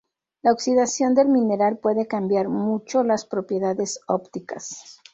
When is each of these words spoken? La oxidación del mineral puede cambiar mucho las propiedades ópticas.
La 0.41 0.51
oxidación 0.51 1.13
del 1.13 1.27
mineral 1.27 1.77
puede 1.77 2.07
cambiar 2.07 2.49
mucho 2.49 3.03
las 3.03 3.27
propiedades 3.27 3.99
ópticas. 4.07 4.99